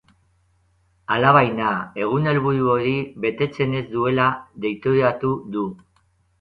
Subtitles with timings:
[1.15, 1.67] Alabaina,
[2.07, 2.95] egun helburu hori
[3.27, 4.29] betetzen ez duela
[4.67, 5.71] deitoratu du.